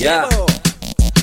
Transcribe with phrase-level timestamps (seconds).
[0.00, 0.28] yeah.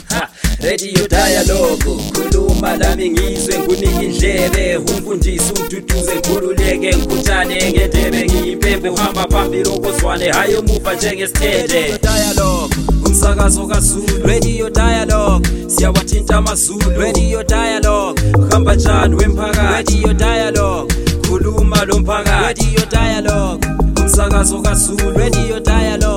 [0.10, 0.30] Ha,
[0.64, 1.84] radio dialogue.
[2.14, 4.78] Khuluma lami ngizwe ngunike indlebe.
[4.78, 8.26] Umfundisi umduduze ngikhululeke ngikhuthane ngendebe.
[8.26, 10.32] Ngiyimpembe uhamba phambili okozwane.
[10.32, 12.76] Hhayi omuva njengesithende dialogue.
[13.06, 14.28] Umsakazo kazulu.
[14.28, 15.48] Radio dialogue.
[15.68, 17.00] Siyawathinta amazulu.
[17.00, 18.22] Radio dialogue.
[18.38, 19.94] Uhamba njani wemphakathi?
[20.02, 20.94] Radio dialogue.
[21.28, 22.66] Khuluma lo mphakathi.
[22.66, 23.68] Radio dialogue.
[24.02, 25.12] Umsakazo kazulu.
[25.18, 26.17] Radio dialogue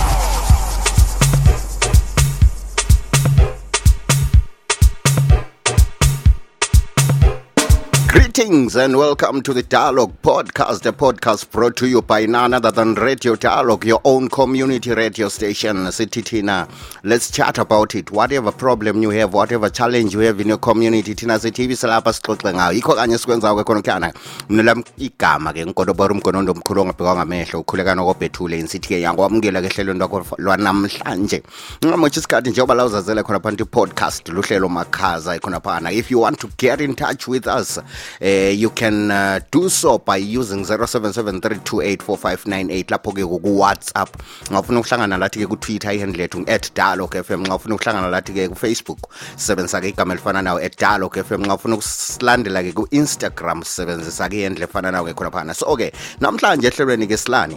[8.11, 12.69] Greetings and welcome to the Dialogue Podcast, a podcast brought to you by none other
[12.69, 15.77] than Radio Dialogue, your own community radio station.
[15.87, 16.69] Sititina,
[17.05, 18.11] let's chat about it.
[18.11, 22.53] Whatever problem you have, whatever challenge you have in your community, Tina Sitivi salapha sixoxe
[22.53, 22.73] ngayo.
[22.73, 24.13] Yikho kanye sikwenzayo ke khona kyana.
[24.49, 29.69] Mina lami igama ke ngodobora umgonondo omkhulu ongabhekwa ngamehlo ukhuleka nokobhethule insithi ke yangokwamukela ke
[29.69, 31.43] hlelweni lwakho lwanamhlanje.
[31.85, 35.91] Ngamotsha isikhathi njengoba la uzazele khona phansi podcast luhlelo makhaza khona.
[35.93, 37.79] If you want to get in touch with us,
[38.21, 44.09] uh, you can uh, do so by using 0773284598 lapho ke ku WhatsApp
[44.51, 46.35] ngafuna ukuhlangana lathi ke ku Twitter ihandle f
[46.73, 48.99] @dialogue.fm ngafuna ukuhlangana lathi ke ku Facebook
[49.37, 54.91] sebenzisa ke igama elifana nawo @dialogue.fm ngafuna ukusilandela ke ku Instagram sisebenzisa ke ihandle efana
[54.91, 55.53] nawo ke khona phana.
[55.55, 57.55] So okay namhlanje ehlelweni ke silani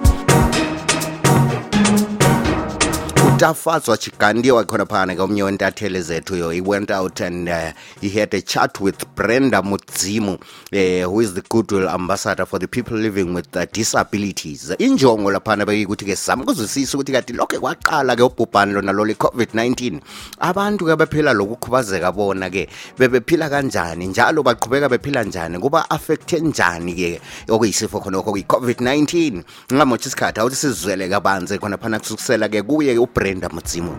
[3.44, 8.08] utafazwa chigandiwa khona phana ke omnye wentatheli zethu yo he went out and uh, he
[8.08, 12.96] had a chat with brenda mudzimu uh, who is the goodwill ambassador for the people
[12.96, 14.70] living with uh, disabilities.
[14.78, 20.00] Injongo laphana beyikuthi ke sizama ukuzwisisa ukuthi kati lokho kwaqala ke ubhubhane lona lo le-covid-19
[20.40, 24.06] abantu ke bephila lokukhubazeka bona ke bebephila kanjani?
[24.06, 25.58] Njalo baqhubeka bephila njani?
[25.58, 29.42] Kuba affecte njani ke okuyisifo khonokho kuyi-covid-19
[29.72, 32.00] ngamotsha isikhathi awuthi sizwele kabanzi khona phana
[32.48, 32.94] ke kuye
[33.34, 33.96] ubrenda mudzimu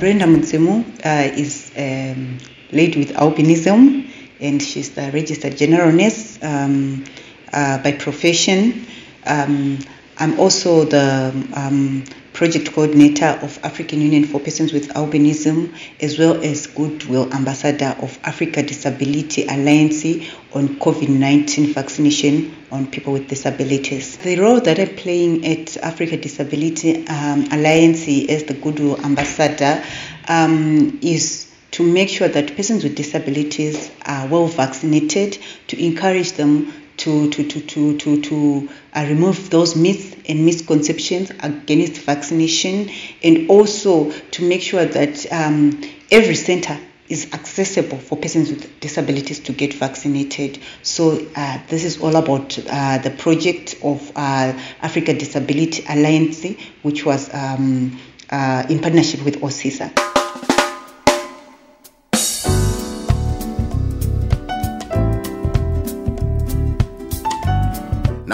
[0.00, 2.38] Brenda Mudzimu uh, is um,
[2.72, 4.10] lady with albinism
[4.40, 7.04] and she's the registered general nurse um,
[7.52, 8.84] uh, by profession.
[9.26, 9.78] Um,
[10.18, 12.04] I'm also the um,
[12.34, 18.18] project coordinator of African Union for Persons with Albinism as well as Goodwill Ambassador of
[18.24, 20.04] Africa Disability Alliance
[20.52, 24.16] on COVID-19 vaccination on people with disabilities.
[24.18, 29.82] The role that I'm playing at Africa Disability um, Alliance as the Goodwill Ambassador
[30.26, 36.72] um, is to make sure that persons with disabilities are well vaccinated, to encourage them
[36.96, 42.90] to to to to to, to uh, remove those myths and misconceptions against vaccination,
[43.22, 45.80] and also to make sure that um,
[46.10, 50.58] every center is accessible for persons with disabilities to get vaccinated.
[50.82, 56.44] So uh, this is all about uh, the project of uh, Africa Disability Alliance,
[56.82, 60.13] which was um, uh, in partnership with OSISA.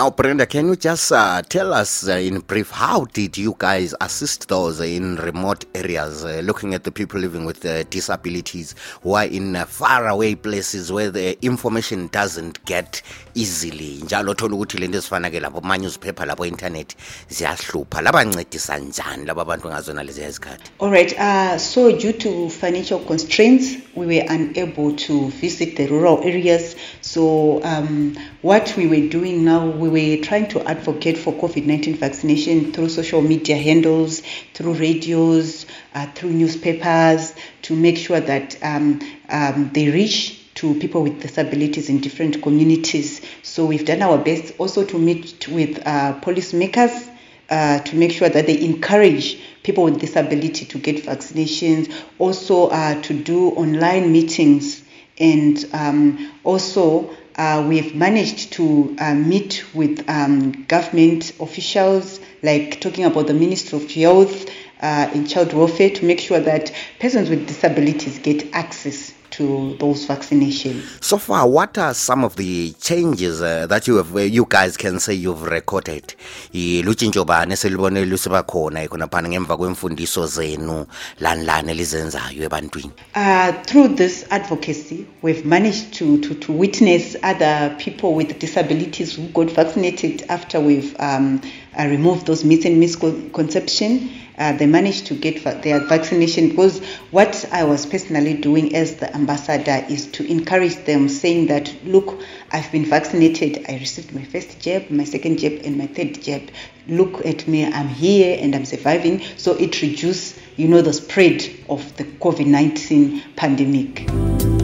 [0.00, 3.94] Now, Brenda, can you just uh, tell us uh, in brief how did you guys
[4.00, 9.12] assist those in remote areas, uh, looking at the people living with uh, disabilities who
[9.12, 13.02] are in uh, faraway places where the information doesn't get
[13.34, 14.00] easily?
[14.02, 16.96] Njalo thola ukuthi lento ezifana ke lapho manyuzphepha lapho internet
[17.28, 20.70] ziyahlupha labancedisa njani laba bantu ngazona lezi izikhathi?
[20.78, 21.12] All right.
[21.18, 26.74] Uh, so, due to financial constraints, we were unable to visit the rural areas.
[27.02, 31.96] So, um, what we were doing now, we were trying to advocate for COVID 19
[31.96, 34.22] vaccination through social media handles,
[34.54, 41.02] through radios, uh, through newspapers to make sure that um, um, they reach to people
[41.02, 43.20] with disabilities in different communities.
[43.42, 47.08] So, we've done our best also to meet with uh, policymakers
[47.50, 53.00] uh, to make sure that they encourage people with disability to get vaccinations, also uh,
[53.02, 54.82] to do online meetings,
[55.18, 63.04] and um, also uh, we've managed to uh, meet with um, government officials, like talking
[63.04, 64.48] about the Ministry of Health
[64.82, 70.06] uh, and Child Welfare, to make sure that persons with disabilities get access to those
[70.06, 71.02] vaccinations.
[71.02, 74.76] So far, what are some of the changes uh, that you have, uh, you guys
[74.76, 76.14] can say you've recorded?
[76.52, 80.86] Lutshintsho bani lusiba khona ngemva kwemfundiso zenu
[81.20, 82.92] lani lani elizenzayo ebantwini?
[83.14, 89.28] Uh, through this advocacy, we've managed to, to, to witness other people with disabilities who
[89.28, 91.40] got vaccinated after we've um,
[91.78, 94.10] uh, removed those myths and misconceptions.
[94.40, 99.14] Uh, they managed to get their vaccination because what I was personally doing as the
[99.14, 102.18] ambassador is to encourage them, saying that, look,
[102.50, 103.66] I've been vaccinated.
[103.68, 106.50] I received my first jab, my second jab, and my third jab.
[106.88, 109.20] Look at me, I'm here and I'm surviving.
[109.36, 114.59] So it reduces, you know, the spread of the COVID-19 pandemic.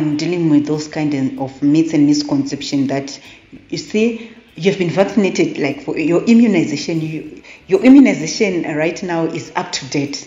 [0.00, 3.20] I am dealing with those kind of myths and misconception that
[3.68, 9.52] you see you've been vaccinated like for your immunization you, your immunization right now is
[9.56, 10.26] up to date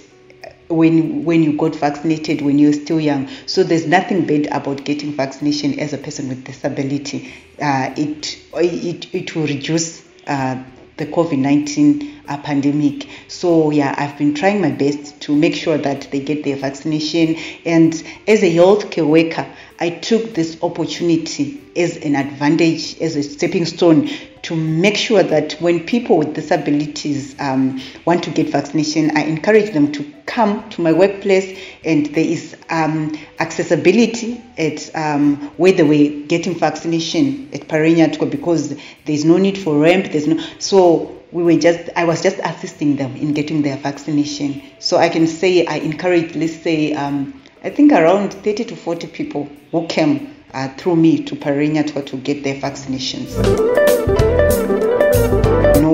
[0.68, 5.12] when when you got vaccinated when you're still young so there's nothing bad about getting
[5.12, 10.64] vaccination as a person with disability uh, it, it it will reduce uh,
[10.98, 13.08] the COVID-19 uh, pandemic.
[13.28, 17.36] So yeah, I've been trying my best to make sure that they get their vaccination.
[17.66, 17.94] And
[18.28, 19.48] as a healthcare worker,
[19.80, 24.10] I took this opportunity as an advantage, as a stepping stone
[24.44, 29.74] to make sure that when people with disabilities um, want to get vaccination, I encourage
[29.74, 35.84] them to come to my workplace and there is um, accessibility at um, where they
[35.84, 40.12] were getting vaccination at Parenya because there's no need for ramp.
[40.12, 44.62] There's no so we were just I was just assisting them in getting their vaccination.
[44.80, 49.08] So I can say I encourage let's say um, I think around 30 to 40
[49.08, 53.34] people who came uh, through me to Parenya to get their vaccinations.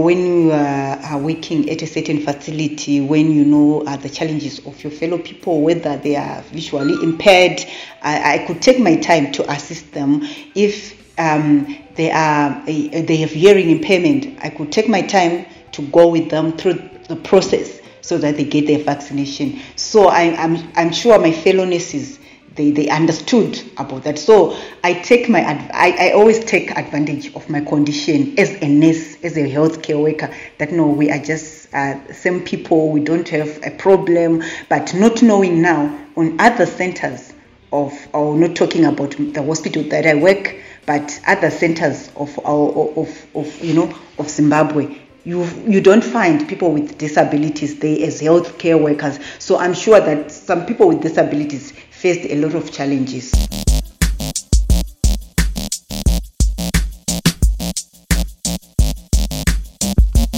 [0.04, 4.84] When you are working at a certain facility, when you know uh, the challenges of
[4.84, 7.64] your fellow people, whether they are visually impaired,
[8.02, 10.22] I, I could take my time to assist them.
[10.56, 16.08] If um, they are they have hearing impairment, I could take my time to go
[16.08, 19.60] with them through the process so that they get their vaccination.
[19.76, 22.20] So I, I'm, I'm sure my fellow nurses
[22.60, 24.20] they, they understood about that.
[24.20, 24.54] So
[24.84, 25.40] I take my
[25.74, 30.30] I, I always take advantage of my condition as a nurse, as a healthcare worker.
[30.58, 32.90] That no, we are just uh, same people.
[32.92, 34.44] We don't have a problem.
[34.68, 37.32] But not knowing now on other centers
[37.72, 42.72] of, or not talking about the hospital that I work, but other centers of our
[42.98, 48.22] of, of you know of Zimbabwe you you don't find people with disabilities there as
[48.22, 49.20] healthcare workers.
[49.38, 53.32] So I'm sure that some people with disabilities faced a lot of challenges.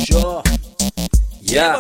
[0.06, 0.42] Sure.
[1.42, 1.80] Yeah.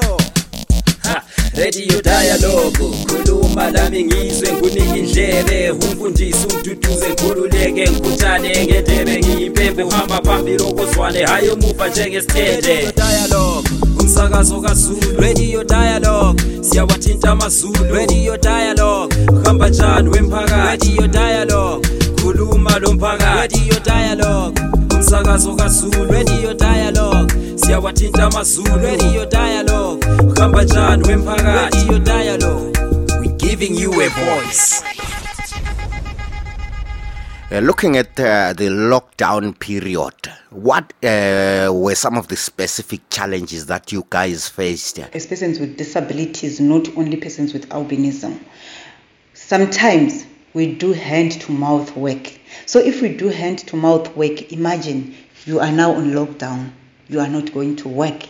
[1.03, 1.23] Ha,
[1.57, 2.73] Radio dialogue.
[3.07, 5.71] Khuluma lami ngizwe ngunike indlebe.
[5.71, 11.25] Umfundisi umduduze ngikhululeke ngikhuthane ngedebe ngiyimpembe uhamba phambili okozwane.
[11.25, 12.91] Hayi umuva njengesithende.
[12.95, 13.69] Dialogue.
[13.99, 15.21] Umsakazo kaZulu.
[15.21, 16.43] Radio dialogue.
[16.61, 17.93] Siyawathinta amazulu.
[17.93, 19.15] Radio dialogue
[19.51, 21.87] uhamba njani wemphakathi radio dialogue.
[22.15, 23.59] Khuluma lo mphakathi.
[23.59, 24.61] Radio dialogue.
[24.95, 26.11] Umsakazo kaZulu.
[26.11, 27.33] Radio dialogue.
[27.55, 28.77] Siyawathinta amazulu.
[28.77, 30.07] Radio dialogue.
[30.27, 32.79] Uhamba njani wemphakathi radio dialogue.
[33.19, 34.83] We giving you a voice.
[37.51, 40.13] Uh, looking at uh, the lockdown period,
[40.51, 44.99] what uh, were some of the specific challenges that you guys faced?
[45.13, 48.39] As persons with disabilities, not only persons with albinism,
[49.51, 52.31] sometimes we do hand to mouth work.
[52.65, 55.13] So if we do hand to mouth work, imagine
[55.45, 56.71] you are now on lockdown,
[57.09, 58.23] you are not going to work,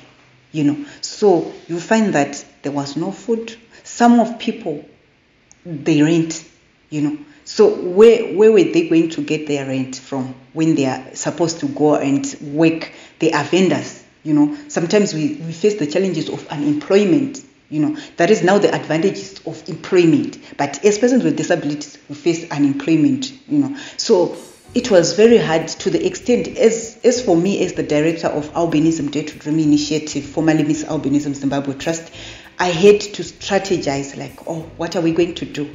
[0.51, 0.84] you know.
[1.01, 3.55] So you find that there was no food.
[3.84, 4.84] Some of people
[5.63, 6.43] they rent,
[6.89, 7.17] you know.
[7.46, 11.60] So where where were they going to get their rent from when they are supposed
[11.60, 12.91] to go and work?
[13.19, 14.57] They are vendors, you know.
[14.69, 17.98] Sometimes we, we face the challenges of unemployment, you know.
[18.18, 20.38] That is now the advantages of employment.
[20.58, 23.78] But as persons with disabilities, we face unemployment, you know.
[23.98, 24.38] So
[24.75, 28.54] it was very hard to the extent as as for me as the director of
[28.54, 32.12] Albinism Day to Dream Initiative, formerly Miss Albinism Zimbabwe Trust,
[32.60, 35.70] I had to strategize like, oh, what are we going to do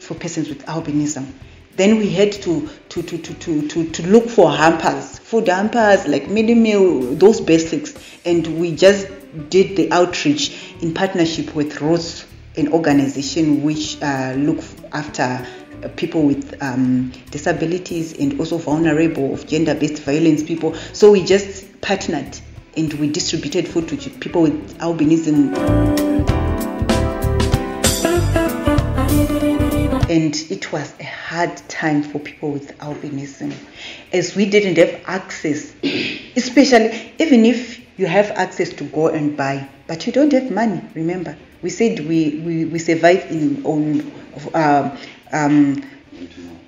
[0.00, 1.30] for persons with albinism?
[1.76, 6.06] Then we had to to, to, to, to, to, to look for hampers, food hampers
[6.06, 7.94] like mealie meal, those basics,
[8.24, 9.06] and we just
[9.48, 12.24] did the outreach in partnership with Rose,
[12.56, 14.62] an organization which uh, look
[14.92, 15.46] after
[15.96, 20.74] people with um, disabilities and also vulnerable of gender-based violence people.
[20.92, 22.38] So we just partnered
[22.76, 25.56] and we distributed food to people with albinism.
[30.08, 33.54] And it was a hard time for people with albinism
[34.12, 35.74] as we didn't have access,
[36.36, 40.82] especially even if you have access to go and buy, but you don't have money.
[40.94, 44.12] Remember, we said we, we, we survive in on
[44.54, 44.98] um,
[45.32, 45.82] um,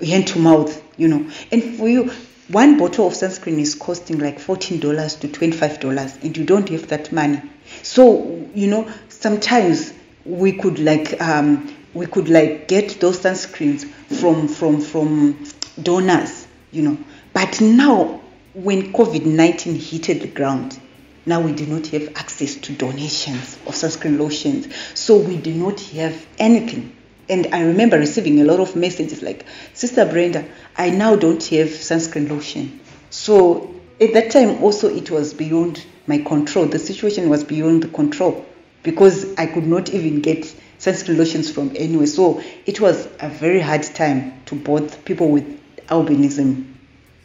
[0.05, 1.31] hand to mouth, you know.
[1.51, 2.11] And for you,
[2.49, 7.11] one bottle of sunscreen is costing like $14 to $25 and you don't have that
[7.11, 7.41] money
[7.83, 9.95] so you know sometimes
[10.27, 13.85] we could like um, we could like get those sunscreens
[14.21, 15.43] from from from
[15.83, 16.99] donors you know
[17.33, 18.21] but now
[18.53, 20.79] when covid-19 hit the ground
[21.27, 24.69] now we do not have access to donations of sunscreen lotions.
[24.95, 26.95] So we do not have anything.
[27.29, 30.45] And i remember receiving a lot of messages like sister brenda
[30.77, 32.81] i now don't have sunscreen lotion.
[33.09, 36.67] So at that time also it was beyond my control.
[36.67, 38.45] The situation was beyond the control
[38.83, 40.43] because i could not even get
[40.79, 42.07] sunscreen lotions from anywhere.
[42.07, 46.75] So it was a very hard time to both people with albinism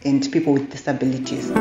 [0.05, 1.51] and people with disabilities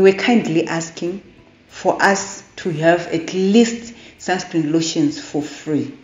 [0.00, 1.22] we were kindly asking
[1.68, 5.94] for us to have at least sunscreen lotions for free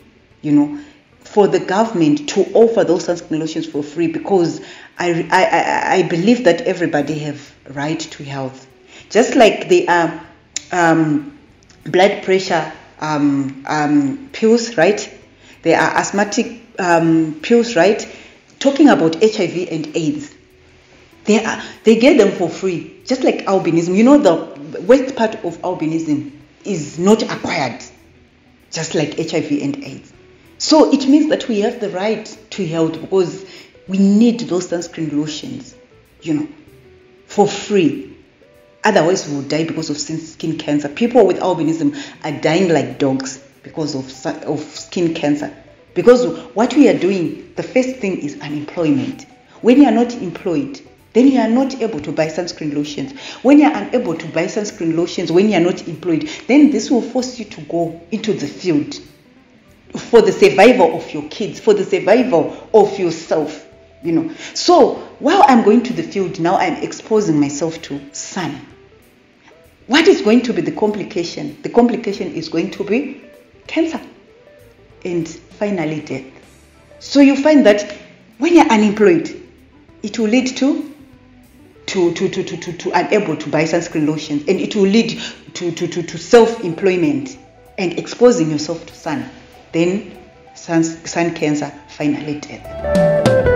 [0.42, 0.78] you know
[1.24, 4.60] for the government to offer those sunscreen lotions for free because
[4.98, 8.66] I, I, I, believe that everybody have right to health.
[9.10, 10.26] Just like the are
[10.72, 11.36] um,
[11.84, 15.12] blood pressure um, um, pills right?
[15.62, 18.08] There are asthmatic um, pills right?
[18.60, 20.32] Talking about hiv and aids
[21.26, 23.00] they are they get them for free.
[23.04, 23.94] Just like albinism.
[23.94, 26.32] You know the worst part of albinism
[26.64, 27.82] is not acquired.
[28.70, 30.12] Just like hiv and aids.
[30.58, 33.44] So it means that we have the right to health because
[33.86, 35.74] we need those sunscreen lotions
[36.22, 36.48] you know
[37.26, 38.16] for free.
[38.84, 40.88] Otherwise we will die because of skin cancer.
[40.88, 45.52] People with albinism are dying like dogs because of, of skin cancer.
[45.94, 49.26] Because what we are doing the first thing is unemployment.
[49.60, 50.80] When you are not employed
[51.16, 53.18] then you are not able to buy sunscreen lotions.
[53.40, 56.90] When you are unable to buy sunscreen lotions, when you are not employed, then this
[56.90, 59.00] will force you to go into the field
[59.98, 63.66] for the survival of your kids, for the survival of yourself.
[64.02, 64.34] You know.
[64.52, 68.60] So while I'm going to the field now, I'm exposing myself to sun.
[69.86, 71.56] What is going to be the complication?
[71.62, 73.22] The complication is going to be
[73.66, 74.02] cancer
[75.02, 76.26] and finally death.
[76.98, 77.90] So you find that
[78.36, 79.30] when you're unemployed,
[80.02, 80.92] it will lead to
[81.86, 84.42] to, to, to, to, to, to unable to buy sunscreen lotions.
[84.48, 85.20] And it will lead
[85.54, 87.38] to, to, to, to self-employment
[87.78, 89.28] and exposing yourself to sun.
[89.72, 90.18] Then
[90.54, 93.55] sun, sun cancer finally death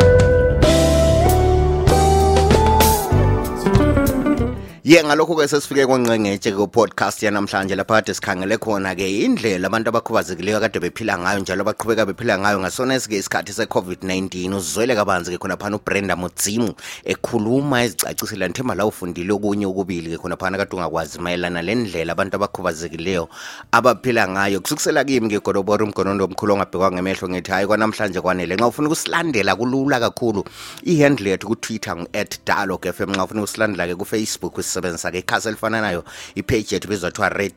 [4.90, 11.14] ye ngalokho-ke sesifike kongcengetshe ku-podcast yanamhlanje lapha kade sikhangele khona-ke indlela abantu abakhubazekileyo kade bephila
[11.18, 17.84] ngayo njalo abaqhubeka bephila ngayo ngasona esike isikhathi se-covid-19 uzwele kabanzi-ke khonaphana ubrenda mudzimu ekhuluma
[17.84, 23.28] ezicacisela nithemba la ufundile okunye okubili-ke khonaphana kade ungakwazi mayelana le ndlela abantu abakhubazekileyo
[23.70, 24.60] abaphila ngayo.
[24.60, 28.56] Kusukisela kimi-ke godobora umgonondo omkhulu ongabhekwa ngemehlo ngithi hayi kwanamhlanje kwanele.
[28.56, 30.44] Nxa ufuna ukusilandela kulula kakhulu
[30.82, 36.74] ihandle yethu kutwitter ngu-at dialog fm nxa ufuna ukusilandela-ke kufacebook esisebenzisa ke ikhasi elifananayo ipage
[36.74, 37.52] yethu bizothiwa red